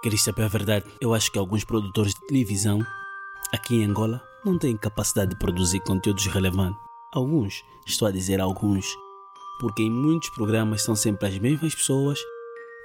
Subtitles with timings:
[0.00, 0.86] Queres saber a verdade?
[1.00, 2.80] Eu acho que alguns produtores de televisão
[3.52, 6.80] aqui em Angola não têm capacidade de produzir conteúdos relevantes.
[7.12, 8.86] Alguns, estou a dizer alguns,
[9.58, 12.20] porque em muitos programas são sempre as mesmas pessoas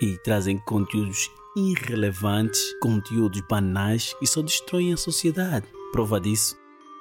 [0.01, 5.67] e trazem conteúdos irrelevantes, conteúdos banais e só destroem a sociedade.
[5.91, 6.57] Prova disso,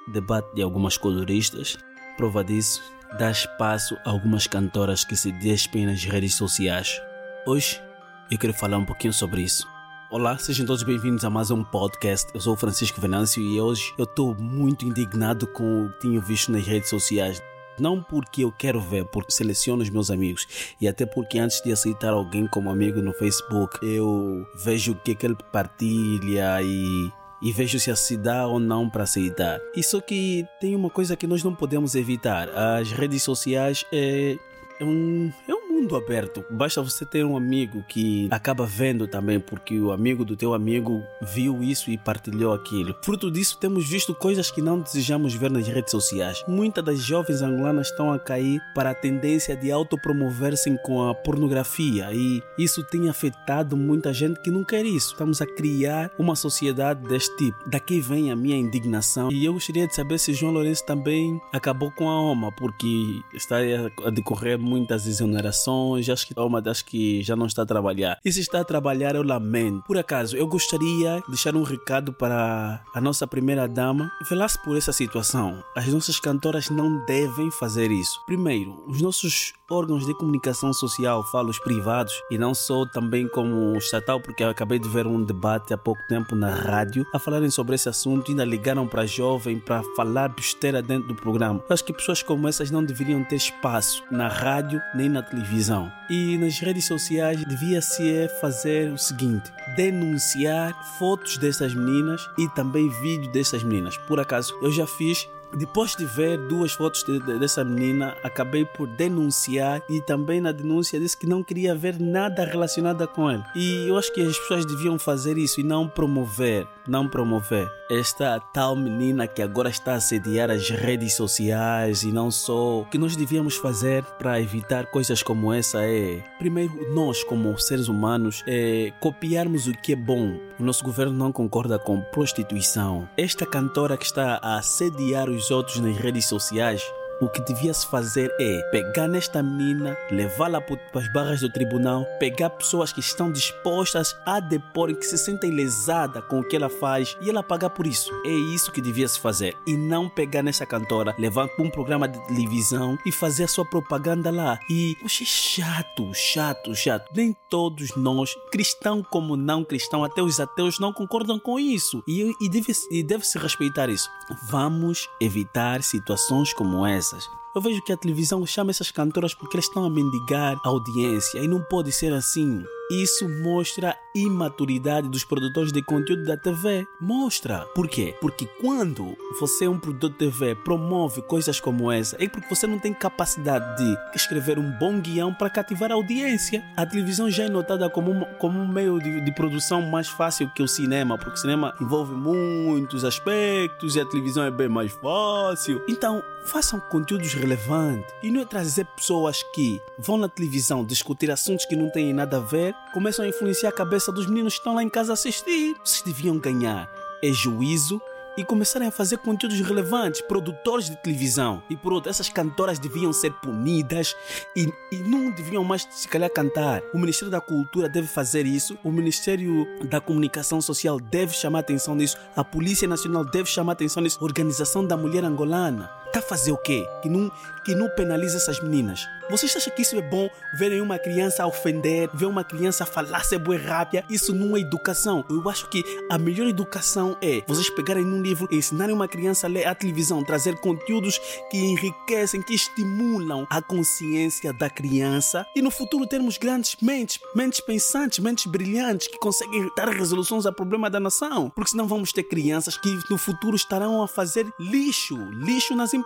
[0.07, 1.75] debate de algumas coloristas.
[2.17, 2.83] Prova disso,
[3.17, 7.01] dá espaço a algumas cantoras que se despem nas redes sociais.
[7.47, 7.81] Hoje,
[8.29, 9.72] eu quero falar um pouquinho sobre isso.
[10.13, 12.29] Olá, sejam todos bem-vindos a mais um podcast.
[12.35, 16.21] Eu sou o Francisco Venâncio e hoje eu estou muito indignado com o que tenho
[16.21, 17.41] visto nas redes sociais.
[17.79, 21.71] Não porque eu quero ver, porque seleciono os meus amigos e até porque antes de
[21.71, 27.11] aceitar alguém como amigo no Facebook, eu vejo o que, é que ele partilha e
[27.41, 29.59] e vejo se se dá ou não para aceitar.
[29.75, 32.49] Isso que tem uma coisa que nós não podemos evitar.
[32.49, 34.37] As redes sociais é,
[34.79, 35.52] é um, é
[35.83, 36.45] mundo aberto.
[36.49, 41.03] Basta você ter um amigo que acaba vendo também, porque o amigo do teu amigo
[41.21, 42.95] viu isso e partilhou aquilo.
[43.03, 46.43] Fruto disso, temos visto coisas que não desejamos ver nas redes sociais.
[46.47, 52.09] Muitas das jovens angolanas estão a cair para a tendência de autopromover-se com a pornografia
[52.13, 55.11] e isso tem afetado muita gente que não quer isso.
[55.11, 57.57] Estamos a criar uma sociedade deste tipo.
[57.69, 61.91] Daqui vem a minha indignação e eu gostaria de saber se João Lourenço também acabou
[61.91, 63.57] com a OMA, porque está
[64.05, 65.72] a decorrer muitas exonerações
[66.11, 68.19] acho que é uma das que já não está a trabalhar.
[68.23, 69.83] E se está a trabalhar, eu lamento.
[69.85, 74.11] Por acaso, eu gostaria de deixar um recado para a nossa primeira dama.
[74.29, 75.63] Velasse por essa situação.
[75.75, 78.19] As nossas cantoras não devem fazer isso.
[78.25, 83.75] Primeiro, os nossos órgãos de comunicação social, falo os privados, e não só também como
[83.77, 87.49] estatal, porque eu acabei de ver um debate há pouco tempo na rádio a falarem
[87.49, 91.63] sobre esse assunto, ainda ligaram para jovem para falar besteira dentro do programa.
[91.69, 95.91] Acho que pessoas como essas não deveriam ter espaço na rádio nem na televisão televisão.
[96.09, 103.31] E nas redes sociais devia-se fazer o seguinte: denunciar fotos dessas meninas e também vídeo
[103.31, 103.97] dessas meninas.
[103.97, 108.65] Por acaso, eu já fiz depois de ver duas fotos de, de, dessa menina, acabei
[108.65, 113.43] por denunciar e também na denúncia disse que não queria ver nada relacionado com ele.
[113.55, 118.39] E eu acho que as pessoas deviam fazer isso e não promover, não promover esta
[118.39, 122.81] tal menina que agora está a sediar as redes sociais e não só.
[122.81, 127.87] O que nós devíamos fazer para evitar coisas como essa é, primeiro, nós como seres
[127.87, 130.37] humanos, é copiarmos o que é bom.
[130.59, 133.07] O nosso governo não concorda com prostituição.
[133.17, 136.83] Esta cantora que está a sediar os outros nas redes sociais
[137.23, 142.05] o que devia se fazer é pegar nesta menina, levá-la para as barras do tribunal,
[142.19, 146.69] pegar pessoas que estão dispostas a depor, que se sentem lesadas com o que ela
[146.69, 148.11] faz e ela pagar por isso.
[148.25, 152.07] É isso que devia se fazer e não pegar nessa cantora, levar para um programa
[152.07, 154.59] de televisão e fazer a sua propaganda lá.
[154.69, 157.09] E, oxe, chato, chato, chato.
[157.15, 162.03] Nem todos nós, cristão como não cristão, até os ateus não concordam com isso.
[162.07, 164.09] E, e deve-se deve respeitar isso.
[164.49, 167.42] Vamos evitar situações como essa This.
[167.55, 171.47] Eu vejo que a televisão chama essas cantoras porque elas estão a mendigar audiência e
[171.47, 172.63] não pode ser assim.
[172.91, 176.85] Isso mostra a imaturidade dos produtores de conteúdo da TV.
[176.99, 177.65] Mostra.
[177.73, 178.15] Por quê?
[178.19, 182.67] Porque quando você é um produtor de TV, promove coisas como essa, é porque você
[182.67, 186.63] não tem capacidade de escrever um bom guião para cativar a audiência.
[186.75, 190.51] A televisão já é notada como um, como um meio de, de produção mais fácil
[190.53, 194.91] que o cinema, porque o cinema envolve muitos aspectos e a televisão é bem mais
[194.91, 195.81] fácil.
[195.87, 201.65] Então, façam conteúdos relevantes e não é trazer pessoas que vão na televisão discutir assuntos
[201.65, 204.75] que não têm nada a ver começam a influenciar a cabeça dos meninos que estão
[204.75, 205.75] lá em casa a assistir.
[205.83, 206.89] Vocês deviam ganhar
[207.23, 208.01] é juízo
[208.35, 211.61] e começarem a fazer conteúdos relevantes, produtores de televisão.
[211.69, 214.15] E por outro, essas cantoras deviam ser punidas
[214.55, 216.81] e, e, não deviam mais, se calhar, cantar.
[216.93, 221.95] O Ministério da Cultura deve fazer isso, o Ministério da Comunicação Social deve chamar atenção
[221.95, 226.02] nisso, a Polícia Nacional deve chamar atenção nisso, a Organização da Mulher Angolana.
[226.13, 226.87] Tá a fazer o quê?
[227.01, 227.31] Que não,
[227.65, 229.09] que não penaliza essas meninas.
[229.31, 230.29] Vocês acham que isso é bom?
[230.53, 234.05] Verem uma criança ofender, ver uma criança falar ser boa rápida?
[234.07, 235.25] Isso não é educação.
[235.27, 239.49] Eu acho que a melhor educação é vocês pegarem num livro ensinarem uma criança a
[239.49, 245.71] ler a televisão, trazer conteúdos que enriquecem, que estimulam a consciência da criança e no
[245.71, 250.99] futuro termos grandes mentes, mentes pensantes, mentes brilhantes que conseguem dar resoluções a problema da
[250.99, 251.49] nação.
[251.49, 256.02] Porque senão vamos ter crianças que no futuro estarão a fazer lixo, lixo nas empresas.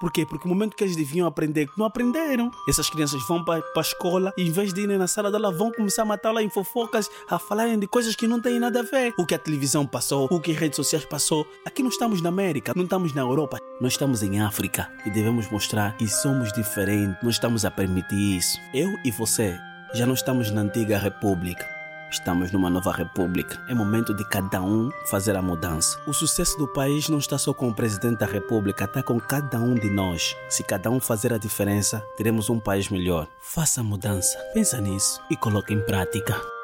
[0.00, 0.26] Por quê?
[0.26, 2.50] Porque no momento que eles deviam aprender, não aprenderam.
[2.68, 5.70] Essas crianças vão para a escola e em vez de irem na sala dela, vão
[5.70, 9.14] começar a matá-la em fofocas, a falarem de coisas que não têm nada a ver.
[9.18, 11.46] O que a televisão passou, o que as redes sociais passou.
[11.64, 15.50] Aqui não estamos na América, não estamos na Europa, nós estamos em África e devemos
[15.50, 17.16] mostrar que somos diferentes.
[17.22, 18.58] Não estamos a permitir isso.
[18.74, 19.58] Eu e você
[19.94, 21.77] já não estamos na antiga república.
[22.10, 23.62] Estamos numa nova república.
[23.68, 25.98] É momento de cada um fazer a mudança.
[26.06, 29.58] O sucesso do país não está só com o presidente da república, está com cada
[29.58, 30.34] um de nós.
[30.48, 33.28] Se cada um fazer a diferença, teremos um país melhor.
[33.40, 34.38] Faça a mudança.
[34.54, 36.57] Pensa nisso e coloque em prática.